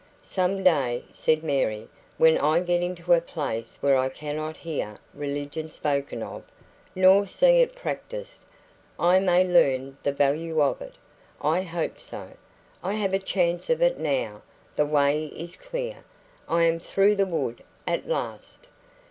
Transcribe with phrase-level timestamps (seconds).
[0.23, 5.69] "Some day," said Mary, "when I get into a place where I cannot hear religion
[5.69, 6.41] spoken of,
[6.95, 8.41] nor see it practised,
[8.99, 10.95] I may learn the value of it.
[11.39, 12.31] I hope so.
[12.83, 14.41] I have a chance of it now
[14.75, 15.97] the way is clear.
[16.49, 18.67] I am through the wood at last."